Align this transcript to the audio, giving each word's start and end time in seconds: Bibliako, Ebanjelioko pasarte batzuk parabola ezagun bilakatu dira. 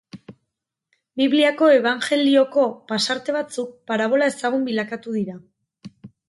Bibliako, 1.19 1.67
Ebanjelioko 1.79 2.63
pasarte 2.93 3.37
batzuk 3.37 3.77
parabola 3.93 4.31
ezagun 4.33 4.67
bilakatu 4.71 5.15
dira. 5.21 5.39